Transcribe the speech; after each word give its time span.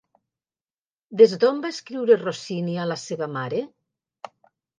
Des 1.21 1.35
d'on 1.43 1.59
va 1.65 1.71
escriure 1.75 2.17
Rossini 2.23 2.79
a 2.85 2.89
la 2.93 2.99
seva 3.03 3.29
mare? 3.37 3.63